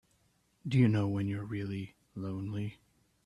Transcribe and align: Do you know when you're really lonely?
Do 0.67 0.79
you 0.79 0.87
know 0.87 1.07
when 1.07 1.27
you're 1.27 1.45
really 1.45 1.93
lonely? 2.15 2.79